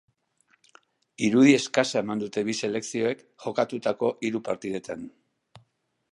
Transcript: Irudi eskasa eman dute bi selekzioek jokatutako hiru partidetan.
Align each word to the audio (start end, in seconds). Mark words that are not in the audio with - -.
Irudi 1.25 1.51
eskasa 1.57 2.01
eman 2.05 2.23
dute 2.23 2.43
bi 2.47 2.55
selekzioek 2.67 3.21
jokatutako 3.45 4.09
hiru 4.29 4.41
partidetan. 4.49 5.05